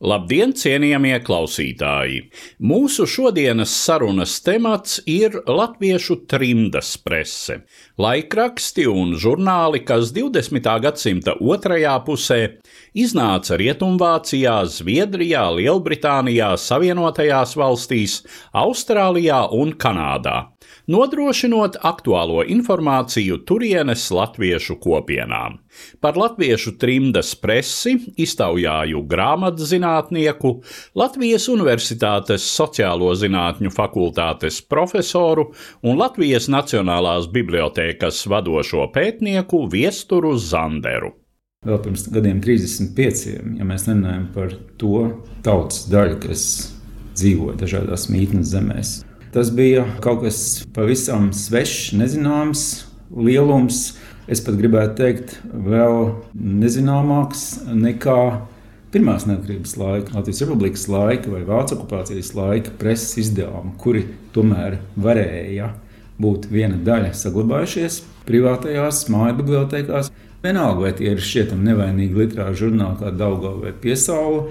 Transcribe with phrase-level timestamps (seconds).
[0.00, 2.22] Labdien, cienījamie klausītāji!
[2.64, 7.58] Mūsu šodienas sarunas temats ir latviešu trimdas prese.
[8.00, 10.70] Laikraksti un žurnāli, kas 20.
[10.86, 12.40] gadsimta otrajā pusē
[12.96, 18.22] iznāca Rietumvācijā, Zviedrijā, Lielbritānijā, Savienotajās valstīs,
[18.56, 20.46] Austrālijā un Kanādā
[20.90, 25.58] nodrošinot aktuālo informāciju turienes latviešu kopienām.
[26.02, 30.52] Par latviešu trimdas presi iztaujāju grāmatzinātnieku,
[30.98, 35.50] Latvijas Universitātes sociālo zinātņu fakultātes profesoru
[35.86, 41.14] un Latvijas Nacionālās bibliotēkas vadošo pētnieku Viesturu Zanderu.
[41.66, 43.24] Vēl pirms gadiem 35,
[43.60, 45.04] ja mēs runājam par to
[45.44, 46.44] tautas daļu, kas
[47.20, 48.94] dzīvo dažādās mītnes zemēs,
[49.30, 50.38] Tas bija kaut kas
[50.74, 52.62] pavisam svešs, nezināms,
[53.14, 53.92] lielums.
[54.30, 58.16] Es pat gribētu teikt, vēl nezināmāks nekā
[58.90, 64.02] pirmās neatkarības laika, Latvijas Republikas laika vai Vācijas okupācijas laika preses izdevumi, kuri
[64.34, 65.70] tomēr varēja
[66.20, 70.10] būt viena daļa saglabājušies privātajās māju bibliotekās.
[70.42, 74.48] Vienalga, vai tie ir šķietami nevainīgi literāri žurnāli kā Daugava vai Piesaula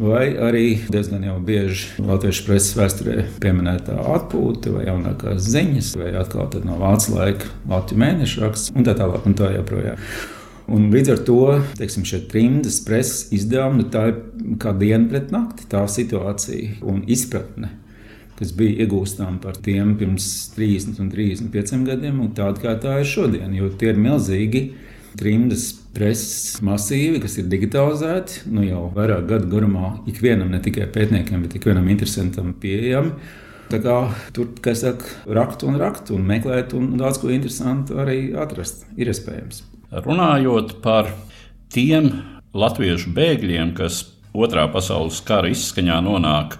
[0.00, 6.50] vai arī diezgan jau bieži latviešu preses vēsturē pieminētā atpūta vai jaunākās ziņas, vai atkal
[6.66, 10.00] no vācu laika Latvijas mēneša raksts un tā tālāk un tā joprojām.
[10.74, 11.40] Un līdz ar to
[11.76, 14.20] teiksim, šie trimdas preses izdevumi, nu, tā ir
[14.60, 17.74] kā diena pret nakti, tā situācija un izpratne
[18.38, 20.26] kas bija iegūstama par tiem pirms
[20.56, 23.52] 30 un 35 gadiem, un tāda kā tā ir šodien.
[23.54, 24.64] Jo tie ir milzīgi
[25.18, 31.44] trimdas preses masīvi, kas ir digitalizēti nu jau vairāk gadu garumā, ikvienam, ne tikai pētniekiem,
[31.46, 33.14] bet ikvienam interesantam pieejami.
[33.70, 33.94] Tā kā
[34.36, 35.08] tur, kā saka,
[35.38, 39.62] rakt un rakt un meklēt, un daudz ko interesantu arī atrast, ir iespējams.
[40.04, 41.08] Runājot par
[41.72, 42.10] tiem
[42.54, 44.02] latviešu bēgļiem, kas
[44.34, 46.58] otrā pasaules kara izskaņā nonāk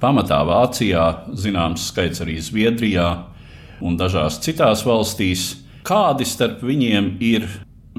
[0.00, 1.06] pamatā Vācijā,
[1.36, 3.10] zināms skaits arī Zviedrijā
[3.84, 5.48] un dažās citās valstīs,
[5.86, 7.46] kādi starp viņiem ir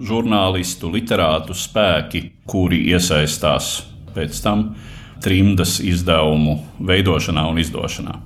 [0.03, 3.81] žurnālistu, literātu spēki, kuri iesaistās
[4.15, 4.71] pēc tam
[5.23, 8.17] trimdas izdevumu veidošanā un izdošanā.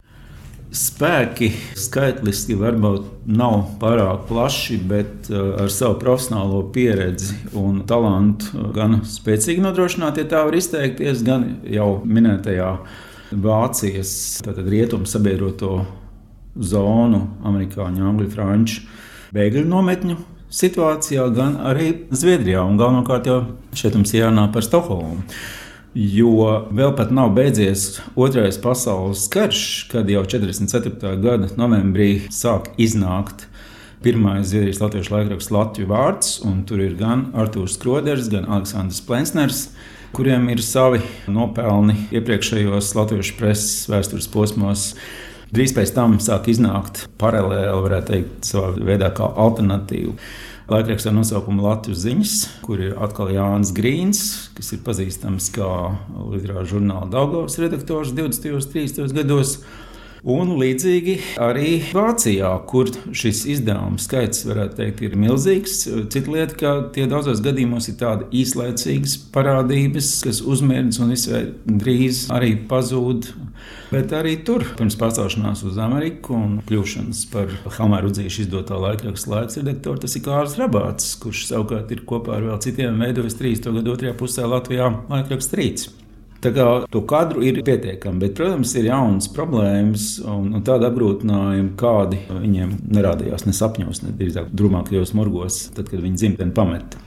[0.72, 9.02] Spēki skaitliski varbūt nav pārāk plaši, bet uh, ar savu profesionālo pieredzi un talantu gan
[9.04, 12.76] spēcīgi nodrošināt, ja tā var izteikties, gan jau minētajā
[13.32, 15.86] Vācijas rietumu sabiedroto
[16.56, 18.82] zonu, amerikāņu, angļu, franču
[19.36, 20.18] bēgļu nometņu
[20.52, 22.64] situācijā, gan arī Zviedrijā.
[22.68, 23.42] Un galvenokārt jau
[23.78, 25.24] šeit mums jārunā par Stokholmu.
[25.92, 31.18] Jo vēl pat nav beidzies Otrais pasaules karš, kad jau 44.
[31.20, 33.50] gada novembrī sāk iznākt
[34.02, 39.66] pirmais Zviedrijas latviešu laikraksts Latvijas vārds, un tur ir gan Arthurs Skroders, gan Aleksandrs Plensners,
[40.16, 44.94] kuriem ir savi nopelni iepriekšējos latviešu preses vēstures posmos.
[45.52, 50.14] Drīz pēc tam sāk iznākt paralēli, varētu teikt, savā veidā kā alternatīva.
[50.72, 54.22] Laikrakstā nosaukumu Latvijas ziņas, kur ir atkal Jānis Grīns,
[54.56, 55.68] kas ir pazīstams kā
[56.32, 58.54] literāra žurnāla Daugavas redaktors 20.
[58.56, 59.12] un 30.
[59.18, 59.58] gados.
[60.22, 64.44] Un līdzīgi arī Vācijā, kur šis izdevuma skaits
[64.78, 65.80] teikt, ir milzīgs.
[66.14, 72.28] Cita lieta, ka tie daudzos gadījumos ir tādi īslaicīgas parādības, kas uzmērķis un visai drīz
[72.34, 73.32] arī pazūd.
[73.90, 79.58] Bet arī tur, pirms pārcelšanās uz Ameriku un kļūšanas par Hamāru Udzīšu izdotā laikraksta laiks
[79.58, 83.74] redaktoru, tas ir Kārls Rabāts, kurš savukārt ir kopā ar vēl citiem veidojis 30.
[83.82, 85.90] gadu otrajā pusē Latvijā laikraksta rīts.
[86.42, 91.76] Tā kā to kadru ir pietiekami, bet, protams, ir jaunas problēmas un, un tāda apgrūtinājuma,
[91.78, 97.02] kādi viņiem nerādījās ne sapņos, ne drīzāk drūmākajos morgos, tad, kad viņi dzimteni pameta.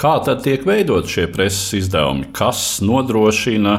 [0.00, 2.30] Kā tad tiek veidot šie preses izdevumi?
[2.32, 3.76] Kas nodrošina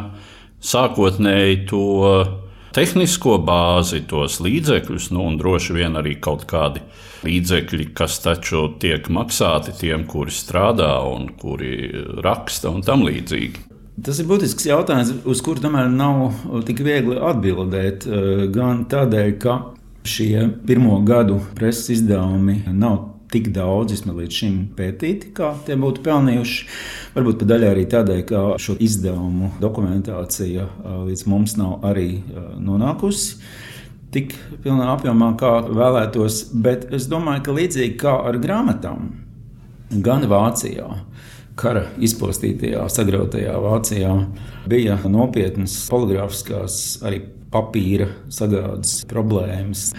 [0.61, 1.87] sākotnēji to
[2.77, 6.85] tehnisko bāzi, tos līdzekļus, nu, un droši vien arī kaut kādi
[7.25, 11.73] līdzekļi, kas taču tiek maksāti tiem, kuri strādā un kuri
[12.21, 13.70] raksta un tam līdzīgi.
[13.99, 16.31] Tas ir būtisks jautājums, uz kuru tomēr nav
[16.65, 18.07] tik viegli atbildēt.
[18.55, 19.57] Gan tādēļ, ka
[20.07, 26.01] šie pirmo gadu preses izdevumi nav tik daudz vismaz līdz šim pētīti, kā tie būtu
[26.03, 26.63] pelnījuši.
[27.13, 30.65] Varbūt pat daļai arī tādēļ, ka šo izdevumu dokumentācija
[31.05, 32.09] līdz mums nav arī
[32.59, 33.37] nonākusi.
[34.11, 34.33] Tik
[34.65, 39.13] pilnā apjomā, kā vēlētos, bet es domāju, ka līdzīgi kā ar grāmatām,
[40.03, 40.89] gan Vācijā,
[41.59, 44.15] kara izpostītajā, sagrautajā Vācijā,
[44.71, 49.89] bija nopietnas poligrāfiskās, arī papīra sagādas problēmas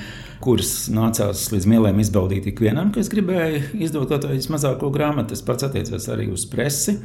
[0.42, 5.32] kuras nācās līdz mielēm izbaudīt ikvienam, kas gribēja izdot kaut kādu mazāko grāmatu.
[5.34, 6.96] Tas pats attiecās arī uz presi.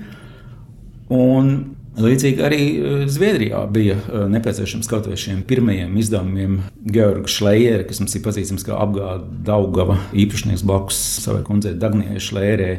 [1.14, 1.52] Un
[2.02, 8.02] līdzīgi arī eh, Zviedrijā bija eh, nepieciešams kaut vai šiem pirmajiem izdevumiem Georga Šlējera, kas
[8.04, 12.72] mums ir pazīstams kā apgāde Daugava īpašnieks blakus savai kundzei Dagnijai Šlērē.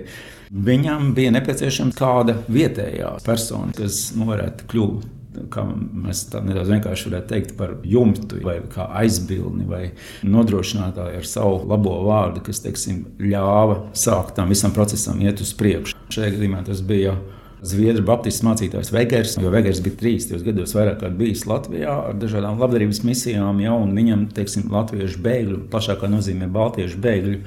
[0.48, 5.14] Viņam bija nepieciešama kāda vietējā persona, kas nu, varētu kļūt
[5.52, 8.56] kā mēs tā nedaudz vienkārši varētu teikt par jumtu vai
[9.02, 9.82] aizbildni vai
[10.26, 15.96] nodrošinātāju ar savu labo vārdu, kas teiksim, ļāva sākt tam visam procesam iet uz priekšu.
[16.14, 17.18] Šajā gadījumā tas bija.
[17.66, 22.60] Zviedru Baptistu mācītājs Vegers, jo Vegers bija 30 gados vairāk kārt bijis Latvijā ar dažādām
[22.62, 27.42] labdarības misijām, jau, viņam, teiksim, latviešu bēgļu, plašākā nozīmē baltiešu bēgļu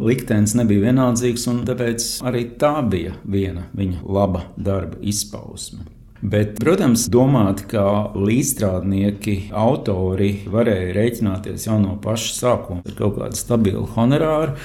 [0.00, 5.84] liktenis nebija vienaldzīgs, un tāpēc arī tā bija viena viņa laba darba izpausme.
[6.20, 13.40] Bet, protams, domāt, ka līdzstrādnieki, autori varēja rēķināties jau no paša sākuma ar kaut kādu
[13.40, 14.58] stabilu honorāru,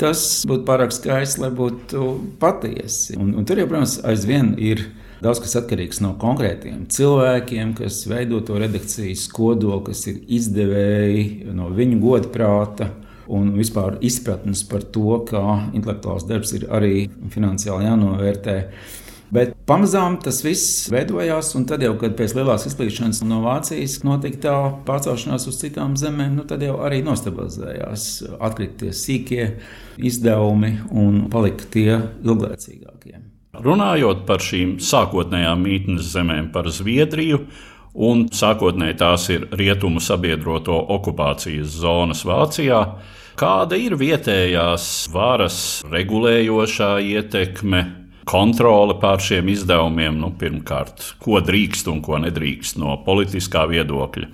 [0.00, 2.06] tas būtu pārāk skaisti, lai būtu
[2.40, 3.18] patiesi.
[3.20, 4.86] Un, un tur jau, protams, aizvien ir.
[5.22, 11.68] Daudz kas atkarīgs no konkrētiem cilvēkiem, kas veido to redakcijas kodolu, kas ir izdevēji, no
[11.70, 12.88] viņu godprāta
[13.30, 15.42] un vispār izpratnes par to, ka
[15.76, 18.56] intelektuāls darbs ir arī finansiāli jānovērtē.
[19.32, 24.40] Bet pamazām tas viss veidojās, un tad jau, kad pēc lielās izplīšanas no Vācijas notika
[24.42, 29.46] tā pārcelšanās uz citām zemēm, nu, tad jau arī nostabilizējās, atkrita tie sīkie
[29.96, 33.22] izdevumi un palika tie ilglaicīgākie.
[33.64, 37.40] Runājot par šīm sākotnējām mītnes zemēm, par Zviedriju,
[38.04, 42.84] un sākotnēji tās ir rietumu sabiedroto okupācijas zonas Vācijā.
[43.40, 45.58] Kāda ir vietējās varas
[45.88, 53.66] regulējošā ietekme kontrole pār šiem izdevumiem, nu, pirmkārt, ko drīkst un ko nedrīkst no politiskā
[53.70, 54.30] viedokļa.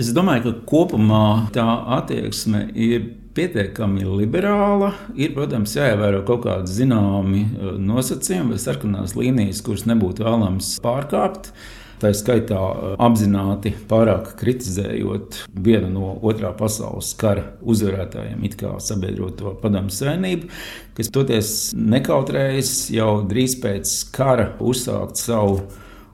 [0.00, 1.66] Es domāju, ka kopumā tā
[2.00, 3.04] attieksme ir
[3.34, 4.92] pietiekami liberāla.
[5.18, 11.52] Ir, protams, jāievēro kaut kādi zināmi eh, nosacījumi vai sarkanās līnijas, kuras nebūtu vēlams pārkāpt.
[12.02, 19.54] Tā skaitā eh, apzināti pārāk kritizējot vienu no otrā pasaules kara uzvarētājiem, it kā sabiedroto
[19.62, 20.50] padomu savienību,
[20.98, 25.62] kas toties nekautrējas jau drīz pēc kara uzsākt savu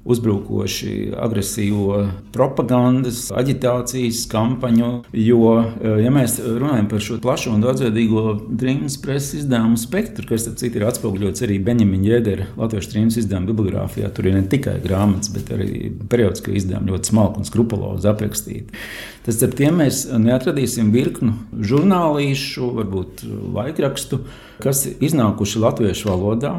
[0.05, 4.91] uzbrukoši agresīvo propagandas, aģitācijas kampaņu.
[5.13, 8.25] Jo, eh, ja mēs runājam par šo plašo un daudzveidīgo
[8.61, 14.11] trījus preses izdevumu spektru, kas citu, ir atspoguļots arī Benjamina Jēdera Latvijas trījus izdevumu bibliogrāfijā,
[14.15, 18.83] tur ir ne tikai grāmatas, bet arī periodiski izdevumi ļoti smalki un skrupulozi aprakstīti.
[19.27, 23.25] Tas starp tiem mēs neatradīsim virknu žurnālīšu, varbūt
[23.55, 24.25] laikrakstu,
[24.65, 26.55] kas iznākuši latviešu valodā,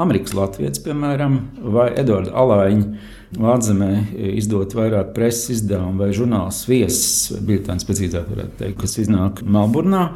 [0.00, 1.40] Amerikas Latvijas, piemēram,
[1.74, 3.16] vai Edvards Alāņa.
[3.40, 3.90] Vārzemē
[4.34, 8.32] izdot vairāk preses izdevumu vai žurnāls viesis, vai biļetēns precīzāk
[8.80, 10.08] kas iznāk Melburnā.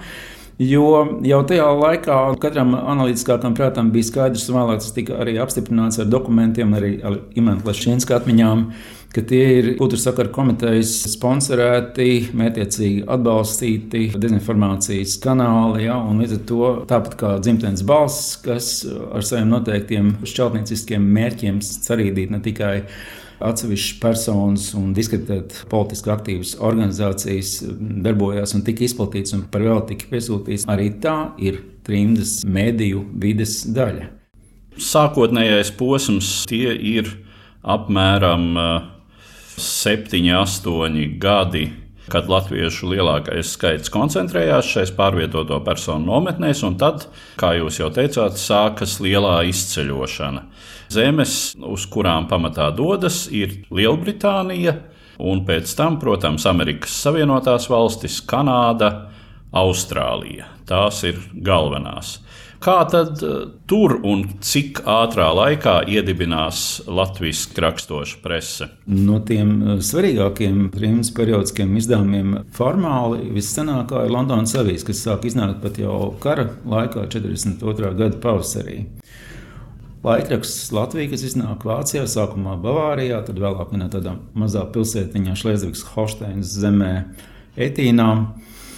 [0.59, 0.87] Jo
[1.27, 6.11] jau tajā laikā katram analītiskākam prātam bija skaidrs, un vēlāk tas tika arī apstiprināts ar
[6.11, 8.69] dokumentiem, arī ar Imants Lešņinskas atmiņām,
[9.15, 15.85] ka tie ir Kultūras sakaru komitejas sponsorēti, mētiecīgi atbalstīti dezinformācijas kanāli.
[15.87, 22.35] Ja, līdz ar to tāpat kā dzimtenes balss, kas ar saviem noteiktiem šķeltnieciskiem mērķiem cerīdīt
[22.35, 22.79] ne tikai
[23.45, 27.57] atsevišķas personas un diskreditēt politiski aktīvas organizācijas
[28.05, 30.67] darbojās un tika izplatīts un par vēl tika piesūtīts.
[30.71, 34.09] Arī tā ir trimdas mediju vides daļa.
[34.75, 37.11] Sākotnējais posms tie ir
[37.63, 38.91] apmēram uh,
[39.61, 41.65] septiņi, astoņi gadi,
[42.13, 47.07] kad latviešu lielākais skaits koncentrējās šajās pārvietoto personu nometnēs, un tad,
[47.41, 50.45] kā jūs jau teicāt, sākas lielā izceļošana.
[50.93, 54.77] Zemes, uz kurām pamatā dodas, ir Lielbritānija,
[55.25, 59.09] un pēc tam, protams, Amerikas Savienotās valstis, Kanāda,
[59.55, 60.51] Austrālija.
[60.69, 62.19] Tās ir galvenās.
[62.65, 68.71] Kā tad uh, tur un cik ātrā laikā iedibinās Latvijas raksturoša prese?
[68.89, 75.61] No tiem uh, svarīgākiem trījus periodiskiem izdevumiem formāli viscenākā ir Londonas avīze, kas sāk iznākt
[75.61, 77.93] pat jau kara laikā, 42.
[78.01, 78.79] gada pavasarī.
[80.05, 86.57] Laikraksts Latvija, kas iznāk Vācijā, sākumā Bavārijā, tad vēlāk vienā tādā mazā pilsētiņā Šlēzvigs Holšteinas
[86.65, 86.95] zemē
[87.61, 88.09] Etīnā.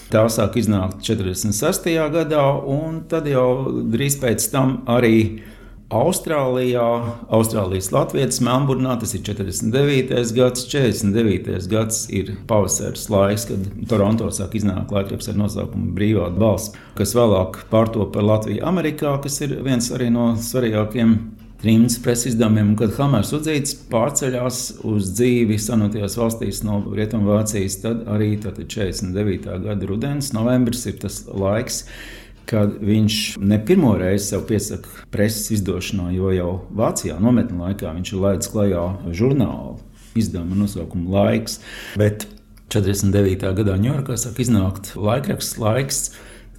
[0.06, 1.90] Tā sāk iznākt 46.
[2.14, 5.42] gadā, un tad jau drīz pēc tam arī
[5.86, 6.84] Austrālijā,
[7.30, 10.32] Austrālijas Latvijas Melnburnā, tas ir 49.
[10.34, 11.68] gads, 49.
[11.70, 17.60] gads ir pavasaris laiks, kad Toronto sāk iznākt laikraksts ar nosaukumu Brīvā balss, kas vēlāk
[17.70, 21.14] pārto par Latviju Amerikā, kas ir viens arī no svarīgākajiem
[21.62, 28.34] trījus preses izdevumiem, kad Hamers Udzīts pārceļās uz dzīvi sanotajās valstīs no Rietumvācijas, tad arī
[28.42, 29.48] tad 49.
[29.64, 31.84] gada rudens, novembris ir tas laiks,
[32.46, 38.12] kad viņš ne pirmo reizi sev piesaka preses izdošanā, jo jau Vācijā nometnē laikā viņš
[38.14, 39.76] ir laidis klajā žurnālu
[40.16, 41.60] izdevumu nosaukumu Laiks.
[41.98, 42.26] Bet
[42.72, 43.52] 49.
[43.60, 46.00] gadā Ņujorkā sāk iznākt laikraksts Laiks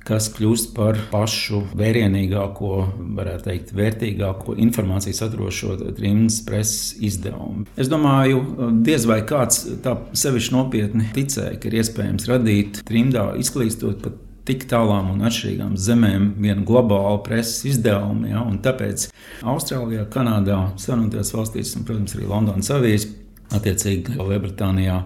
[0.08, 2.74] kas kļūst par pašu vērienīgāko,
[3.18, 7.66] varētu teikt, vērtīgāko informāciju saturošo trījus preses izdevumu.
[7.80, 8.44] Es domāju,
[8.88, 14.64] diez vai kāds tā sevišķi nopietni ticēja, ka ir iespējams radīt trimdā, izklīstot pat tik
[14.72, 18.30] tālām un atšķirīgām zemēm vienu globālu preses izdevumu.
[18.32, 19.10] Ja, tāpēc
[19.44, 23.16] Austrālijā, Kanādā, Savienotajās valstīs un, protams, arī Londonas avīzē.
[23.48, 24.98] Attiecīgi, Lielbritānijā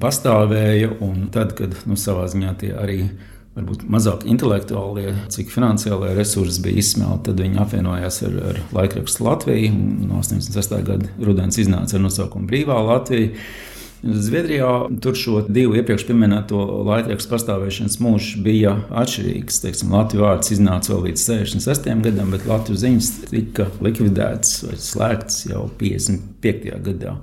[0.00, 0.88] pastāvēja,
[1.34, 2.96] tad, kad nu, savā ziņā tie arī
[3.54, 7.28] varbūt mazāk intelektuālie, cik finansiālie resursi bija izsmelti.
[7.28, 9.70] Tad viņi apvienojās ar, ar laikrakstu Latviju.
[10.08, 10.74] No 86.
[10.86, 13.32] gada rudens iznāca ar nosaukumu Brīvā Latvija.
[14.04, 14.70] Zviedrijā
[15.00, 19.62] tur šo divu iepriekš minēto laikrakstu pastāvēšanas mūžs bija atšķirīgs.
[19.62, 21.88] Teiksim, Latvijas vārds iznāca vēl līdz 66.
[22.04, 26.74] gadam, bet Latvijas ziņas tika likvidētas vai slēgtas jau 55.
[26.84, 27.16] gadā.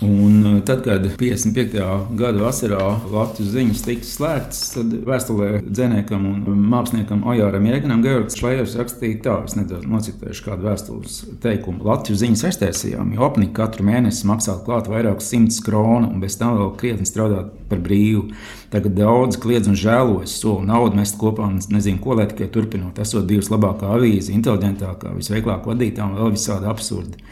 [0.00, 1.76] Un uh, tad, kad 55.
[2.18, 8.74] gada vasarā Latvijas ziņas tika slēgtas, tad vēstulē dzinējam un māksliniekam Ojāram Jēganam Georgs Šlējers
[8.80, 11.86] rakstīja tā, es nedaudz nocitēšu kādu vēstules teikumu.
[11.86, 16.58] Latvijas ziņas aiztaisījām, jo apnika katru mēnesi maksāt klāt vairākus simtus kronu un bez tam
[16.58, 18.26] vēl krietni strādāt par brīvu.
[18.74, 22.98] Tagad daudz kliedz un žēlojas, soli naudu mest kopā un nezinu, ko lai tikai turpinot.
[23.06, 27.22] Esot bijusi labākā avīze, inteliģentākā, visveiklāk vadītā un vēl visādi absurdi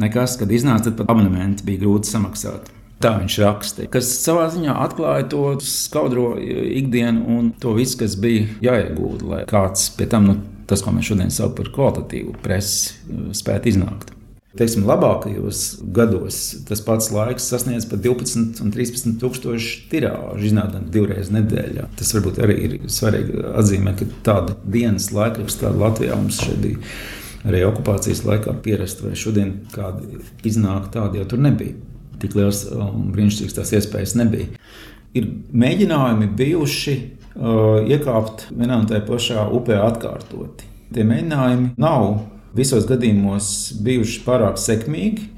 [0.00, 2.70] nekas, kad iznāca, tad pat abonementi bija grūti samaksāt.
[3.02, 8.46] Tā viņš rakstīja, kas savā ziņā atklāja to skaudro ikdienu un to visu, kas bija
[8.62, 10.38] jāiegūda, lai kāds pie tam, nu,
[10.70, 12.94] tas, ko mēs šodien saucam par kvalitatīvu presi,
[13.34, 14.12] spētu iznākt.
[14.52, 21.30] Teiksim, labākajos gados tas pats laiks sasniedz pat 12 un 13 tūkstošu tirāžu, iznākot divreiz
[21.32, 21.86] nedēļā.
[21.96, 26.92] Tas varbūt arī ir svarīgi atzīmēt, ka tāda dienas laikraksta, Latvijā mums šeit bija
[27.48, 31.74] arī okupācijas laikā pierast, vai šodien kādi iznāk tādi jau tur nebija.
[32.22, 34.52] Tik liels un brīnišķīgs tās iespējas nebija.
[35.18, 40.68] Ir mēģinājumi bijuši uh, iekāpt vienā un tajā pašā upē atkārtoti.
[40.92, 42.22] Tie mēģinājumi nav
[42.56, 43.48] visos gadījumos
[43.82, 45.28] bijuši pārāk sekmīgi,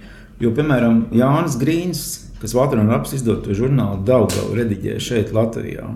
[0.42, 2.04] jo, piemēram, Jānis Grīns,
[2.42, 5.86] kas Valtrona Raps izdoto žurnālu Daugavu rediģēja šeit Latvijā,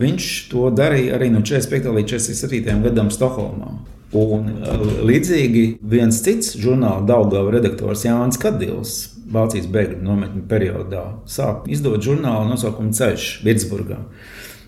[0.00, 1.92] viņš to darīja arī no 45.
[2.00, 2.80] līdz 47.
[2.88, 3.76] gadam Stokholmā.
[4.14, 8.94] Un uh, līdzīgi viens cits žurnāla Daugava redaktors Jānis Kadils.
[9.34, 13.98] Vācijas bēgļu nometņu periodā sāk izdot žurnālu nosaukumu Ceļš Vitsburgā.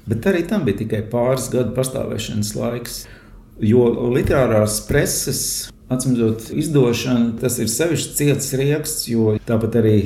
[0.09, 2.99] Bet arī tam bija tikai pāris gadu pastāvēšanas laiks.
[3.63, 5.41] Jo literārās preses,
[5.93, 9.97] atcīmredzot, izdošana, tas ir sevišķi ciets rieksts, jo tāpat arī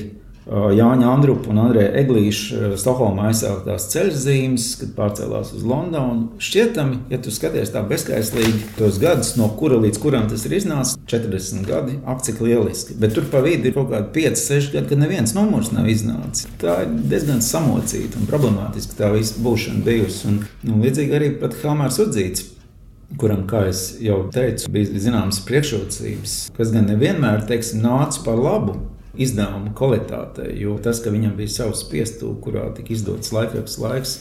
[0.49, 6.31] Jāņa Andrupa un Andrēja Eglīša Stokholmā aizsāktās ceļzīmes, kad pārcēlās uz Londonu.
[6.41, 10.97] Šķietami, ja tu skaties tā bezskaislīgi tos gadus, no kura līdz kuram tas ir iznācis,
[11.13, 12.97] 40 gadi, ak, cik lieliski.
[13.01, 16.49] Bet tur pa vidu ir kaut kādi 5, 6 gadi, kad neviens numurs nav iznācis.
[16.63, 20.25] Tā ir diezgan samocīta un problemātiska tā visa būšana bijusi.
[20.31, 22.49] Un, un līdzīgi arī pat Hamārs Udzīts
[23.21, 23.67] kuram, kā
[24.01, 28.79] jau teicu, bija zināmas priekšrocības, kas gan nevienmēr teiksim, nāca par labu
[29.19, 30.53] izdevuma kvalitātei.
[30.61, 34.17] Jo tas, ka viņam bija savs piestūlis, kurā tika izdots laikraksts laiks,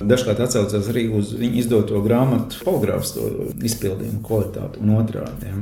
[0.00, 3.16] dažkārt atcaucās arī uz viņa izdoto grāmatu poligrāfs
[3.70, 5.50] izpildījumu kvalitāti un otrādi.
[5.50, 5.58] Ja.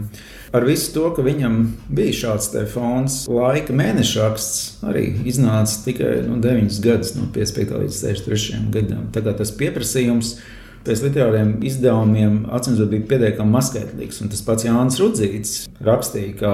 [0.59, 1.59] Ar visu to, ka viņam
[1.93, 7.99] bija šāds fons, laika mēneša raksts arī iznāca tikai nu, 9 gadus, no 55 līdz
[8.05, 9.11] 63 gadam.
[9.13, 10.39] Kā tas pieprasījums
[10.87, 14.23] pēc literāriem izdevumiem atcīmredzot bija pietiekami maskaitlīgs.
[14.25, 15.55] Un tas pats Jānis Rudzīts
[15.85, 16.53] rakstīja, ka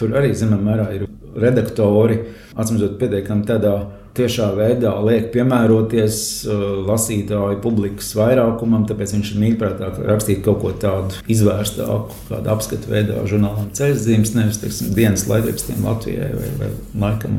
[0.00, 2.20] tur arī zināmā mērā ir redaktori,
[2.54, 3.74] atcīmredzot, pietiekami tādā
[4.18, 10.72] tiešā veidā liek piemēroties uh, lasītāju publikas vairākumam, tāpēc viņš ir mīļprātāk rakstīt kaut ko
[10.86, 16.72] tādu izvērstāku, kādu apskatu veidā žurnālam ceļzīmes, nevis teiksim, dienas laikrakstiem Latvijai vai, vai
[17.04, 17.38] laikam.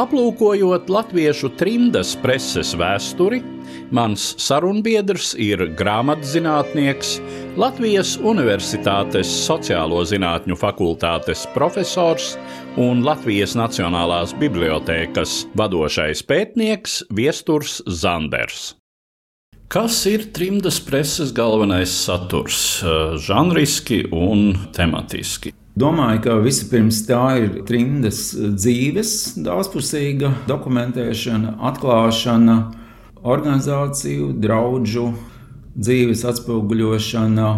[0.00, 3.42] Aplūkojot latviešu trimdas preses vēsturi,
[3.92, 7.18] mans sarunbiedrs ir grāmatzinātnieks,
[7.60, 12.38] Latvijas Universitātes Sociālo zinātņu fakultātes profesors
[12.80, 18.70] un Latvijas Nacionālās bibliotēkas vadošais pētnieks Viesturs Zanders.
[19.72, 22.82] Kas ir trimdas preses galvenais saturs,
[23.24, 25.54] žanriski un tematiski?
[25.80, 32.58] Domāju, ka vispirms tā ir trimdas dzīves, daudzpusīga dokumentēšana, atklāšana,
[33.24, 35.08] organizāciju, draugu
[35.72, 37.48] dzīves atspoguļošana.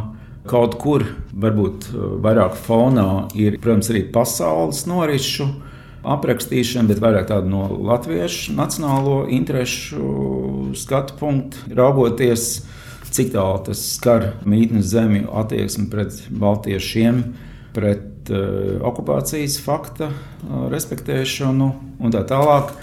[0.46, 1.02] Kaut kur,
[1.34, 5.48] varbūt uh, vairāk fonā, ir, protams, arī pasaules norisu
[6.04, 12.64] aprakstīšana, bet vairāk tāda no latviešu nacionālo interesu skatu punktu, raugoties,
[13.14, 17.22] cik tālu tas skar mītnes zemju attieksmi pret baltiešiem
[17.74, 22.74] pret uh, okupācijas fakta uh, respektēšanu un tā tālāk.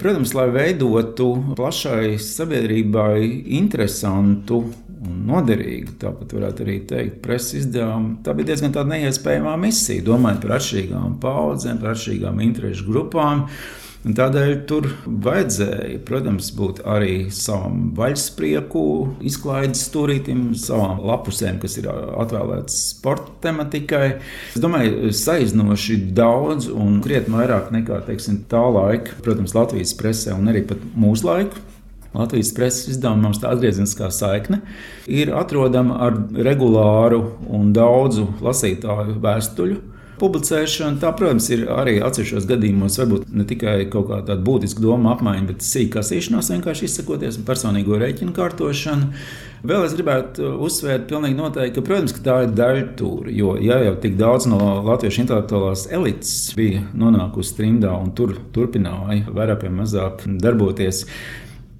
[0.00, 3.22] Protams, lai veidotu plašai sabiedrībai
[3.56, 4.64] interesantu
[5.04, 8.18] un noderīgu, tāpat varētu arī teikt, preses izdevumu.
[8.24, 13.48] Tā bija diezgan neiespējama misija, domājot par atšķirīgām paudzēm, par atšķirīgām interesu grupām.
[14.04, 14.90] Un tādēļ tur
[15.24, 18.82] vajadzēja, protams, būt arī savam vaļsprieku
[19.24, 24.18] izklaides stūrītim, savām lapusēm, kas ir atvēlētas sporta tematikai.
[24.52, 30.52] Es domāju, saiznoši daudz un krietni vairāk nekā teiksim, tā laika, protams, Latvijas presē un
[30.52, 31.64] arī pat mūsu laiku.
[32.14, 34.60] Latvijas preses izdevumā mums tā atgriezeniskā saikne
[35.10, 39.80] ir atrodama ar regulāru un daudzu lasītāju vēstuļu
[40.18, 41.00] publicēšana.
[41.02, 45.66] Tā, protams, ir arī atsevišķos gadījumos, varbūt ne tikai kaut kāda būtiska doma apmaiņa, bet
[45.66, 49.10] sīkā kasīšanās, vienkārši izsakoties un personīgo rēķinu kārtošanu.
[49.64, 53.30] Vēl es gribētu uzsvērt, noteikti, ka, protams, ka tā ir daļa tur.
[53.32, 59.24] Jo ja jau tik daudz no latviešu intelektuālās elites bija nonākusi trimdā un tur turpināja
[59.32, 61.06] vairāk vai mazāk darboties,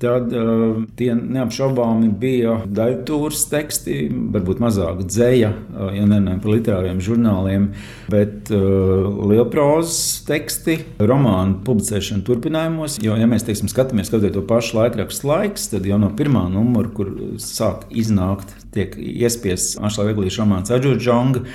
[0.04, 3.94] Tad uh, tie neapšaubāmi bija daļtūras teksti,
[4.34, 7.70] varbūt mazāk dzēja, uh, ja nerunājam par literāriem žurnāliem,
[8.12, 12.98] bet uh, lielprozas teksti, romānu publicēšana turpinājumos.
[13.04, 16.92] Jo, ja mēs teiksim, skatāmies kaut to pašu laikrakstu laiks, tad jau no pirmā numura,
[16.92, 21.46] kur sāk iznākt, tiek iespiests Anšlā Veglīša romāns Aģurģonga,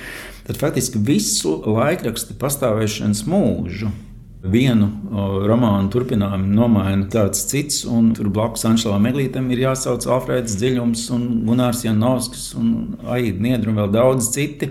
[0.50, 3.94] tad faktiski visu laikrakstu pastāvēšanas mūžu
[4.40, 4.86] Vienu
[5.44, 11.26] romānu turpinājumu nomaina kāds cits, un tur blakus Anšēlam Meglītam ir jāsauc Alfrēds Dziļums, un
[11.44, 14.70] Gunārs Janovskis, un Aida Niedra un vēl daudz citi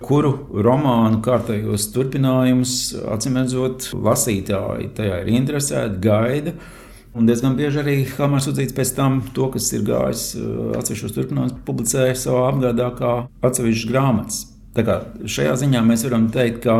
[0.00, 2.76] kuru romānu kārtējos turpinājumus,
[3.10, 6.54] acīm redzot, lasītāji tajā ir interesēti, gaida.
[7.10, 10.24] Un diezgan bieži arī Hamārs Udzīts pēc tam to, kas ir gājis
[10.78, 13.14] atsevišķos turpinājumus, publicēja savā apgādā kā
[13.50, 14.44] atsevišķas grāmatas.
[14.70, 16.76] Šajā ziņā mēs varam teikt, ka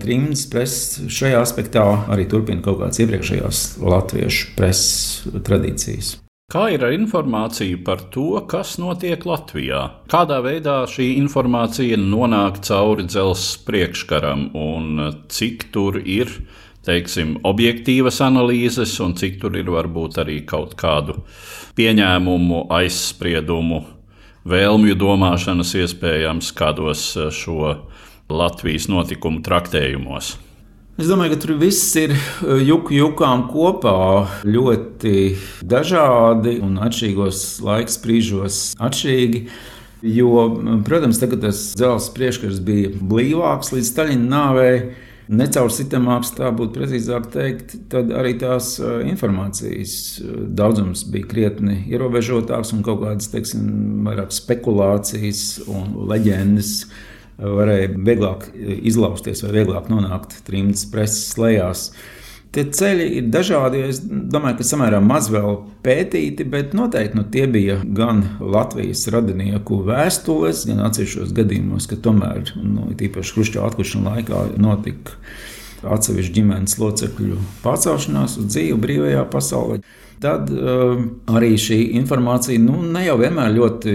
[0.00, 6.14] trījus presa šajā aspektā arī turpina kaut kādas iepriekšējās latviešu preses tradīcijas.
[6.52, 9.80] Kā ir ar informāciju par to, kas notiek Latvijā?
[10.12, 16.30] Kādā veidā šī informācija nonāk cauri dzelzceļa priekškaram un cik tur ir
[16.84, 21.22] teiksim, objektīvas analīzes, un cik tur ir varbūt arī kaut kādu
[21.78, 23.80] pieņēmumu, aizspriedumu
[24.48, 27.76] vēlmju domāšanas iespējams kādos eh, šo
[28.32, 30.34] Latvijas notikumu traktējumos.
[30.94, 33.96] Es domāju, ka tur viss ir eh, juku jukām kopā
[34.46, 35.14] ļoti
[35.66, 39.46] dažādi un atšķirīgos laiks brīžos atšķirīgi.
[40.04, 40.44] Jo,
[40.84, 44.74] protams, tagad tas dzelzceļa priekškars bija blīvāks līdz Staļina nāvei
[45.28, 49.96] necaursitamāks, tā būtu precīzāk teikt, tad arī tās informācijas
[50.56, 56.74] daudzums bija krietni ierobežotāks un kaut kādas, teiksim, vairāk spekulācijas un leģendas
[57.40, 61.88] varēja vieglāk izlausties vai vieglāk nonākt trimdas preses lejās.
[62.54, 63.80] Tie ceļi ir dažādi.
[63.90, 69.80] Es domāju, ka samērā maz vēl pētīti, bet noteikti nu, tie bija gan Latvijas radinieku
[69.88, 75.18] vēstules, gan atsevišķos gadījumos, ka tomēr, nu, tīpaši Hrušķa atkušana laikā, notika
[75.84, 79.82] atsevišķu ģimenes locekļu pārcelšanās uz dzīvi brīvajā pasaulē.
[80.22, 80.94] Tad uh,
[81.34, 83.92] arī šī informācija nu, ne jau vienmēr ļoti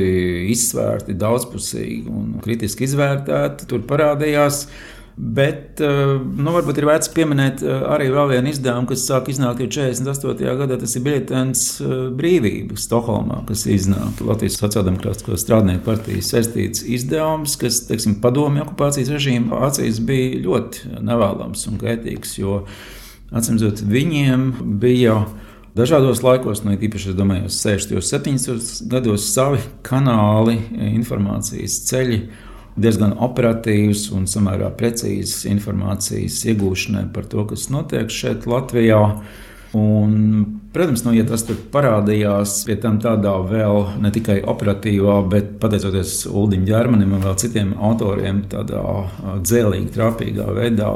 [0.51, 3.65] izsvērta, daudzpusīga un kritiski izvērtēta.
[3.69, 4.65] Tur parādījās
[5.19, 9.60] Bet eh, nu, varbūt ir vērts pieminēt eh, arī vēl vienu izdevumu, kas sāk iznākt
[9.60, 10.45] jau 48.
[10.62, 10.77] gadā.
[10.79, 17.82] Tas ir biļetens eh, brīvība Stokholmā, kas iznāk Latvijas Sociāldemokrātiskā strādnieku partijas saistīts izdevums, kas,
[17.89, 22.62] teiksim, padomju okupācijas režīma acīs bija ļoti nevēlams un kaitīgs, jo,
[23.36, 25.25] atcīmredzot, viņiem bija
[25.75, 27.99] dažādos laikos, nu, īpaši, es domāju, 60.
[27.99, 28.86] un 70.
[28.95, 30.62] gados savi kanāli,
[30.95, 32.23] informācijas ceļi
[32.79, 39.01] diezgan operatīvs un samērā precīzs informācijas iegūšanai par to, kas notiek šeit, Latvijā.
[39.77, 40.13] Un,
[40.73, 46.65] protams, nu, ja tas parādījās pie tam tādā vēl ne tikai operatīvā, bet pateicoties Ulriņam
[46.71, 48.82] Čermanim un vēl citiem autoriem, tādā
[49.45, 50.89] dzēlīgi, trāpīgā veidā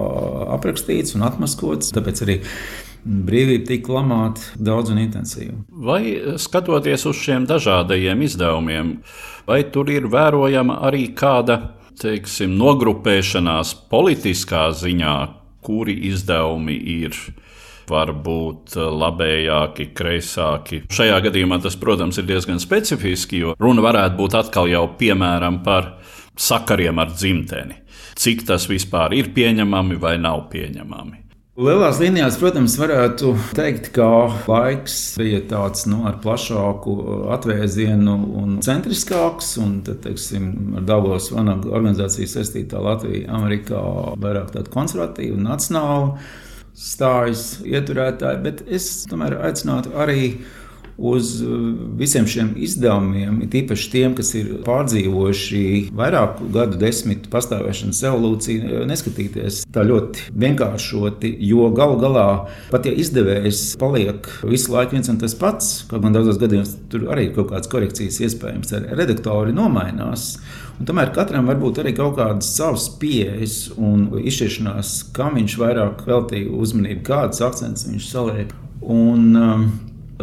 [0.57, 1.93] aprakstīts un atmaskots.
[1.93, 2.39] Tāpēc arī
[3.03, 5.55] brīvība tika lamāta daudz un intensīvi.
[5.69, 6.01] Vai
[6.39, 8.97] skatoties uz šiem dažādajiem izdevumiem,
[9.47, 11.59] vai tur ir vērojama arī kāda
[12.01, 15.15] teiksim, nogrupēšanās politiskā ziņā,
[15.63, 17.15] kuri izdevumi ir
[17.89, 20.83] varbūt labējāki, kreisāki.
[20.93, 25.97] Šajā gadījumā tas, protams, ir diezgan specifiski, jo runa varētu būt atkal jau piemēram par
[26.39, 27.81] sakariem ar dzimteni.
[28.19, 31.22] Cik tas vispār ir pieņemami vai nav pieņemami.
[31.53, 34.07] Lielās līnijās, protams, varētu teikt, ka
[34.49, 36.95] laiks bija tāds nu, ar plašāku
[37.35, 39.51] atvēzienu un centriskāks.
[39.61, 40.47] Un, tad, teiksim,
[40.79, 43.83] ar Dāngos Vanagu organizāciju saistītā Latvija, Amerikā
[44.23, 46.09] vairāk tāda konservatīva un nacionāla
[46.73, 48.41] stājas ieturētāji.
[48.49, 50.23] Bet es tomēr aicinātu arī
[50.97, 51.53] uz uh,
[51.99, 55.63] visiem šiem izdevumiem, it īpaši tiem, kas ir pārdzīvojuši
[55.95, 62.27] vairāku gadu desmitu pastāvēšanas evolūciju, uh, neskatīties tā ļoti vienkāršoti, jo galu galā
[62.71, 67.07] pat ja izdevējs paliek visu laiku viens un tas pats, kaut gan daudzos gadījumos tur
[67.13, 70.35] arī ir kaut kādas korekcijas iespējams, ar redaktori nomainās.
[70.79, 76.05] Un tomēr katram var būt arī kaut kādas savas pieejas un izšķiršanās, kam viņš vairāk
[76.09, 78.53] veltīja uzmanību, kādas akcentus viņš saliek.
[78.81, 79.67] Un, um,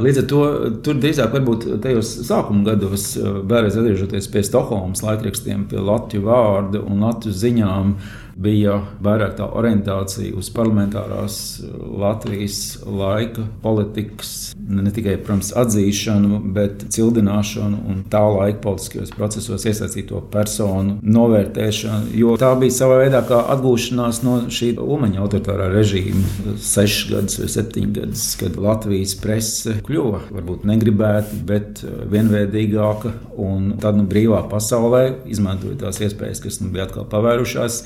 [0.00, 0.40] Līdz ar to
[0.86, 7.04] tur drīzāk varbūt tajos sākuma gados, vēlreiz atgriežoties pie Stokholmas laikrakstiem, pie Latvijas vārda un
[7.04, 7.94] Latvijas ziņām,
[8.40, 16.86] bija vairāk tā orientācija uz parlamentārās uh, Latvijas laika politikas, ne tikai protams, atzīšanu, bet
[16.94, 22.14] cildināšanu un tā laika politiskajos procesos iesaistīto personu novērtēšanu.
[22.16, 27.48] Jo tā bija savā veidā kā atgūšanās no šī Umaņa autoritārā režīma, sešas gadus vai
[27.52, 34.42] septiņas gadus, kad Latvijas presse kļuva varbūt negribēta, bet uh, vienveidīgāka un tad nu, brīvā
[34.50, 37.82] pasaulē izmantoja tās iespējas, kas nu bija atkal pavērušās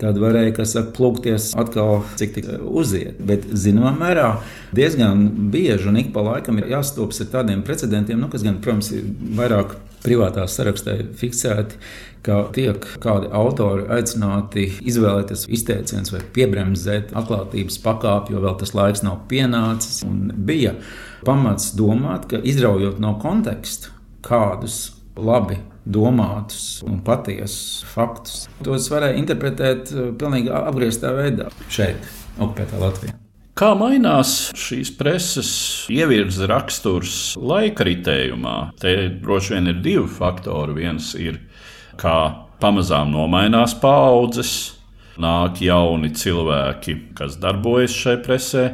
[0.00, 3.20] tad varēja saka, plūkties atkal, cik tik uziet.
[3.22, 4.28] Bet, zināmā mērā,
[4.74, 8.92] diezgan bieži un ik pa laikam ir jāstopas ar tādiem precedentiem, nu, kas gan, protams,
[8.96, 9.06] ir
[9.38, 11.78] vairāk privātā sarakstā fiksēti,
[12.26, 19.02] ka tiek kādi autori aicināti izvēlēties izteicienus vai piebremzēt atklātības pakāpi, jo vēl tas laiks
[19.06, 20.02] nav pienācis.
[20.06, 20.76] Un bija
[21.26, 23.94] pamats domāt, ka izraujot no konteksta
[24.26, 28.46] kādus labi domātus un patiesus faktus.
[28.62, 32.06] Tos varēja interpretēt uh, pilnīgi apgrieztā veidā šeit,
[32.38, 33.18] okupētā Latvijā.
[33.52, 35.48] Kā mainās šīs preses
[35.92, 38.54] ievirzes raksturs laika ritējumā?
[38.80, 40.78] Te droši vien ir divi faktori.
[40.80, 41.36] Viens ir,
[42.00, 42.14] kā
[42.62, 44.54] pamazām nomainās paudzes,
[45.20, 48.64] nāk jauni cilvēki, kas darbojas šai presē,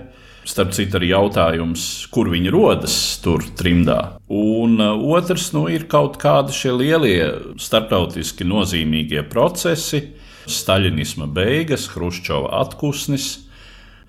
[0.48, 3.98] Starp citu, arī jautājums, kur viņi rodas tur trimdā.
[4.32, 7.26] Un uh, otrs nu, ir kaut kādi šie lielie
[7.60, 10.06] starptautiski nozīmīgie procesi,
[10.48, 13.26] Staļinisma beigas, Hruščova atpūsnis,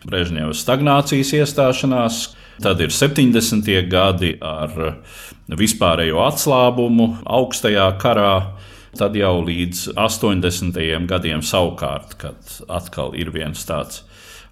[0.08, 2.21] Brežņeva stagnācijas iestāšanās.
[2.63, 3.67] Tad ir 70.
[3.91, 4.71] gadi ar
[5.60, 8.34] vispārējo atslābumu augstajā karā.
[8.95, 10.80] Tad jau līdz 80.
[11.08, 14.06] gadiem savukārt, kad atkal ir viens tāds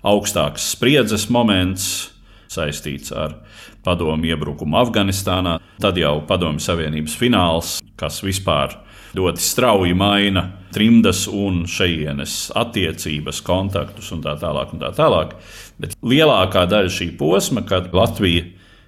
[0.08, 2.14] augstāks spriedzes moments
[2.52, 3.38] saistīts ar
[3.86, 5.58] padomu iebrukumu Afganistānā.
[5.84, 8.76] Tad jau padomju Savienības fināls, kas vispār
[9.18, 14.74] ļoti strauji maina trimdas un šejienes attiecības, kontaktus un tā tālāk.
[14.76, 15.36] Un tā tālāk.
[15.82, 18.46] Bet lielākā daļa šī posma, kad Latvija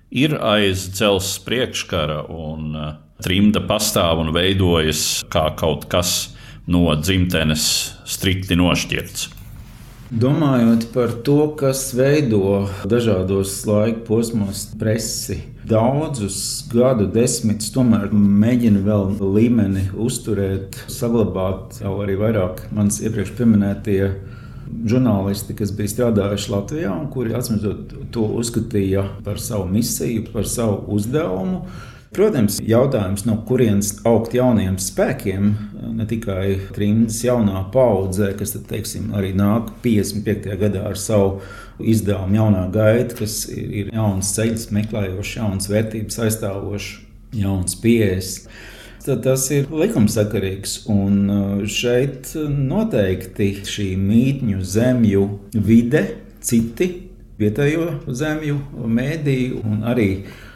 [0.09, 6.33] ir aiz dzelzceļa priekškara un uh, trimda pastāv un veidojas kā kaut kas
[6.69, 7.65] no dzimtenes
[8.09, 9.38] strikti nošķirts.
[10.09, 15.35] Domājot par to, kas veido dažādos laika posmos presi,
[15.69, 23.99] daudzus gadu desmitus tomēr mēģina vēl līmeni uzturēt, saglabāt jau arī vairāk manas iepriekš minētie
[24.89, 30.87] žurnālisti, kas bija strādājuši Latvijā un kuri atsimot to uzskatīja par savu misiju, par savu
[30.97, 31.67] uzdevumu.
[32.09, 35.49] Protams, jautājums, no kurienes augt jauniem spēkiem,
[35.93, 40.55] ne tikai trimdas jaunā paudze, kas tad, teiksim, arī nāk 55.
[40.57, 41.37] gadā ar savu
[41.77, 46.89] izdevumu jaunā gaita, kas ir jauns ceļš, meklējošs, jauns vērtības aizstāvošs,
[47.43, 48.33] jauns pieejas.
[49.05, 50.79] Tad tas ir likumsakarīgs.
[50.91, 56.03] Un uh, šeit noteikti šī mītņu zemju vide,
[56.41, 56.89] citi
[57.39, 58.59] vietējo zemju
[58.97, 60.11] mēdīju un arī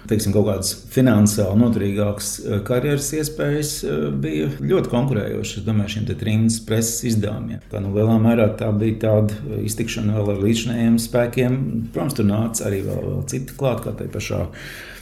[0.10, 5.62] teiksim, kaut kādas finansiāli noturīgākas eh, karjeras iespējas eh, bija ļoti konkurējošas.
[5.62, 7.62] Es domāju, šiem trījus preses izdevumiem.
[7.72, 11.60] Tā nu, lielā mērā tā bija tāda eh, iztikšana vēl ar līdzinējiem spēkiem.
[11.94, 14.44] Protams, tur nāca arī vēl, vēl citi klāt, kā tai pašā.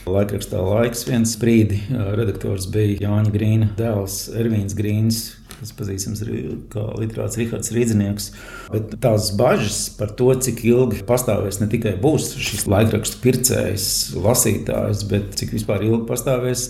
[0.02, 1.76] Laikrakstā laiks viens brīdi
[2.18, 5.20] redaktors bija Jānis Grīna dēls, Ervīns Grīns,
[5.60, 6.24] kas pazīstams
[6.72, 8.26] kā literāts Rihards Rīdzinieks.
[8.72, 13.86] Bet tās bažas par to, cik ilgi pastāvēs ne tikai būs šis laikrakstu pircējs,
[14.18, 16.66] lasītājs, bet cik vispār ilgi pastāvēs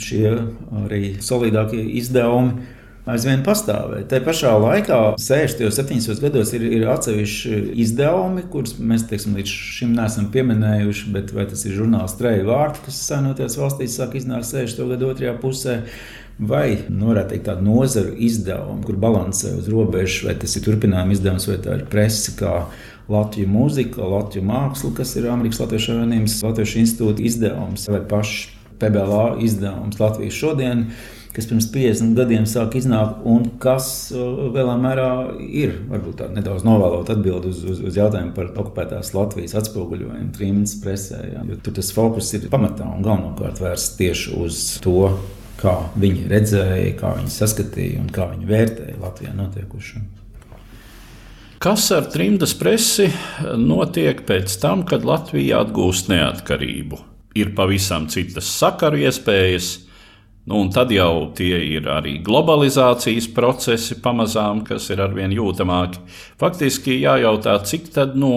[0.00, 0.38] šie
[0.86, 4.06] arī solidākie izdevumi aizvien pastāvēja.
[4.10, 5.66] Tā pašā laikā, 60.
[5.68, 6.22] un 70.
[6.24, 11.12] gados, ir, ir atsevišķi izdevumi, kurus mēs teiksim, līdz šim neesam pieminējuši.
[11.14, 14.88] Bet vai tas ir žurnāls Treja vārds, kas senoties valstīs sāk iznākt 60.
[14.94, 15.82] gadu otrajā pusē?
[16.40, 21.46] vai nu, teikt, tādu nozaru izdevumu, kur balansē uz robežas, vai tas ir turpinājuma izdevums,
[21.50, 22.54] vai tā ir presa, kā
[23.10, 28.48] Latvijas mūzika, Latvijas māksla, kas ir Amerikas Latvijas Savienības Latvijas institūta izdevums, vai pašs
[28.80, 30.86] PBLA izdevums Latvijas šodien.
[31.30, 35.10] Kas pirms 50 gadiem sāk iznākt, un kas uh, lielā mērā
[35.46, 41.20] ir varbūt nedaudz novēlot atbildi uz, uz, uz jautājumu par okupētās Latvijas atspoguļojumu trījus presē.
[41.36, 41.44] Ja?
[41.62, 45.12] Tur tas fokus ir pamatā un galvenokārt vērsts tieši uz to,
[45.60, 50.02] kā viņi redzēja, kā viņi saskatīja un kā viņi vērtēja Latvijā notiekušo.
[51.60, 53.10] Kas ar trimdas presi
[53.60, 56.98] notiek pēc tam, kad Latvija atgūst neatkarību?
[57.36, 59.68] Ir pavisam citas sakaru iespējas,
[60.50, 66.02] nu, un tad jau tie ir arī globalizācijas procesi, pamazām, kas ir arvien jūtamāki.
[66.40, 68.34] Faktiski jājautā, cik no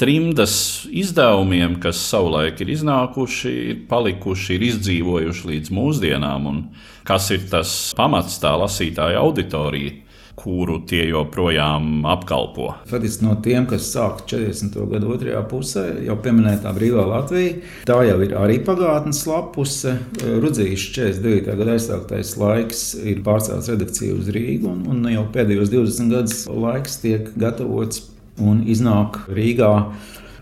[0.00, 6.64] trimdas izdevumiem, kas savulaik ir iznākuši, ir palikuši, ir izdzīvojuši līdz mūsdienām, un
[7.06, 10.05] kas ir tas pamats tā lasītāja auditorija
[10.36, 12.72] kuru tie joprojām apkalpo.
[12.90, 14.76] Faktiski no tiem, kas sāka 40.
[14.90, 17.54] gada otrajā pusē, jau pieminētā brīvā Latvija,
[17.88, 19.96] tā jau ir arī pagātnes lapuse.
[20.22, 21.56] Rudzījis 49.
[21.60, 27.00] gada aizsāktais laiks ir pārcēlts redakcija uz Rīgu, un, un jau pēdējos 20 gadus laiks
[27.02, 28.04] tiek gatavots
[28.42, 29.72] un iznāk Rīgā.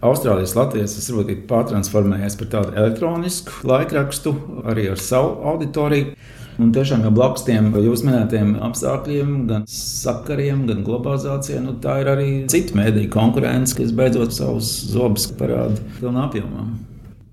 [0.04, 4.34] Austrālijas Latvijas ir pārtransformējies par tādu elektronisku laikrakstu,
[4.68, 6.12] arī ar savu auditoriju.
[6.62, 12.10] Un tiešām jau blakus tiem jūsu minētajiem apstākļiem, gan sakariem, gan globalizācijai, nu, tā ir
[12.12, 16.68] arī cita mēdīņa konkurence, kas beidzot savus zobus parāda pilnā apjomā.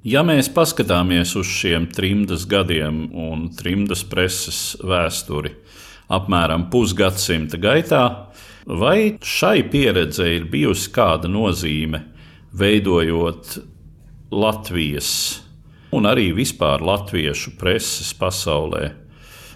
[0.08, 5.54] Ja mēs paskatāmies uz šiem trimdas gadiem un trimdas preses vēsturi
[6.12, 8.06] apmēram pusgadsimta gaitā,
[8.66, 12.04] Vai šai pieredzei ir bijusi kāda nozīme,
[12.54, 13.58] veidojot
[14.32, 15.42] Latvijas
[15.92, 18.92] un arī vispār latviešu preses pasaulē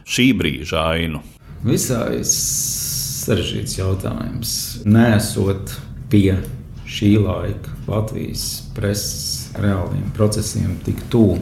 [0.06, 1.22] šī brīža ainu?
[1.66, 4.52] Visai sarežģīts jautājums.
[4.86, 5.74] Nesot
[6.12, 6.38] pie
[6.86, 11.40] šī laika Latvijas preses reāliem procesiem tik tuvu,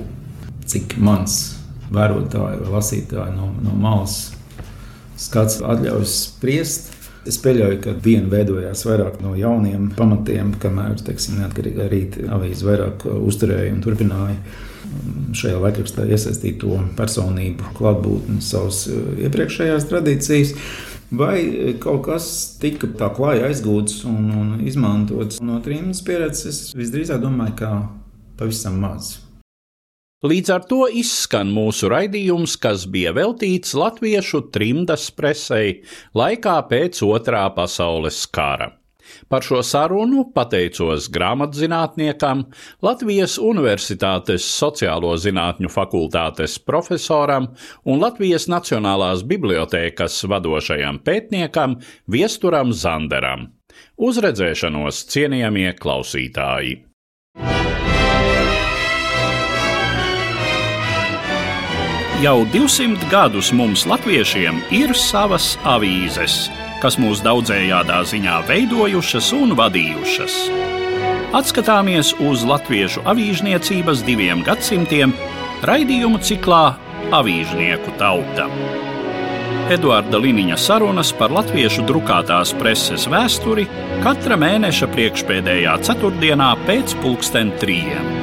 [0.70, 1.58] cik mans
[1.94, 4.34] vērotāji vai lasītāji no, no malas
[5.20, 6.92] skats atļauj spriest.
[7.28, 13.06] Es pieļauju, ka diena veidojās vairāk no jauniem pamatiem, kamēr teiksim, neatkarīgā rīta avīze vairāk
[13.14, 14.36] uzturēja un turpināja
[15.38, 20.56] šajā laikrakstā iesaistīto personību klātbūtni, savas uh, iepriekšējās tradīcijas.
[21.14, 21.38] Vai
[21.82, 22.28] kaut kas
[22.62, 26.64] tika tā klāja aizgūts un, un izmantots no trījus pieredzes?
[26.72, 27.74] Es visdrīzāk domāju, ka
[28.40, 29.20] pavisam maz.
[30.24, 35.82] Līdz ar to izskan mūsu raidījums, kas bija veltīts latviešu trimdas presei
[36.16, 38.72] laikā pēc otrā pasaules kara.
[39.32, 42.46] Par šo sarunu pateicos grāmatzinātniekam,
[42.86, 47.50] Latvijas Universitātes sociālo zinātņu fakultātes profesoram
[47.84, 53.50] un Latvijas Nacionālās bibliotēkas vadošajam pētniekam Viesturam Zanderam.
[53.98, 56.93] Uz redzēšanos, cienījamie klausītāji!
[62.24, 66.46] Jau 200 gadus mums, latviešiem, ir savas avīzes,
[66.80, 70.38] kas mūs daudzējādā ziņā veidojušas un vadījušas.
[71.36, 75.12] Atskatāmies uz latviešu avīžniecības diviem gadsimtiem
[75.68, 76.64] raidījumu ciklā
[77.12, 78.48] Avīžnieku tauta.
[79.76, 83.68] Eduarda Liniņa sarunas par latviešu drukātās preses vēsturi
[84.06, 88.14] katra mēneša priekšpēdējā ceturtdienā pēc pulksten trījiem.